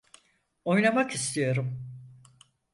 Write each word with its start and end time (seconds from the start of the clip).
Oynamak 0.65 1.11
istiyorum. 1.15 1.77